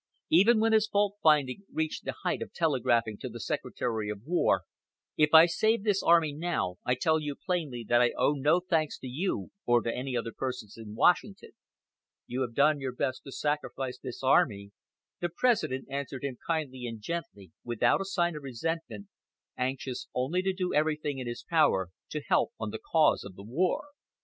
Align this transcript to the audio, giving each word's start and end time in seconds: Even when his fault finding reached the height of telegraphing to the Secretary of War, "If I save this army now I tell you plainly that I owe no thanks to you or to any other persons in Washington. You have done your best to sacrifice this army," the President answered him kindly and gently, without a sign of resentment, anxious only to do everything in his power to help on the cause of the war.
Even 0.31 0.59
when 0.59 0.73
his 0.73 0.87
fault 0.87 1.17
finding 1.21 1.61
reached 1.71 2.05
the 2.05 2.15
height 2.23 2.41
of 2.41 2.51
telegraphing 2.51 3.19
to 3.19 3.29
the 3.29 3.39
Secretary 3.39 4.09
of 4.09 4.23
War, 4.25 4.63
"If 5.15 5.31
I 5.31 5.45
save 5.45 5.83
this 5.83 6.01
army 6.01 6.33
now 6.33 6.77
I 6.83 6.95
tell 6.95 7.19
you 7.19 7.35
plainly 7.35 7.85
that 7.87 8.01
I 8.01 8.11
owe 8.17 8.33
no 8.33 8.59
thanks 8.61 8.97
to 8.97 9.07
you 9.07 9.51
or 9.63 9.79
to 9.83 9.95
any 9.95 10.17
other 10.17 10.31
persons 10.35 10.75
in 10.75 10.95
Washington. 10.95 11.51
You 12.25 12.41
have 12.41 12.55
done 12.55 12.79
your 12.79 12.93
best 12.93 13.23
to 13.25 13.31
sacrifice 13.31 13.99
this 13.99 14.23
army," 14.23 14.71
the 15.19 15.29
President 15.29 15.85
answered 15.87 16.23
him 16.23 16.39
kindly 16.47 16.87
and 16.87 16.99
gently, 16.99 17.51
without 17.63 18.01
a 18.01 18.05
sign 18.05 18.35
of 18.35 18.41
resentment, 18.41 19.07
anxious 19.55 20.07
only 20.15 20.41
to 20.41 20.51
do 20.51 20.73
everything 20.73 21.19
in 21.19 21.27
his 21.27 21.43
power 21.47 21.89
to 22.09 22.21
help 22.27 22.53
on 22.59 22.71
the 22.71 22.81
cause 22.91 23.23
of 23.23 23.35
the 23.35 23.43
war. 23.43 23.89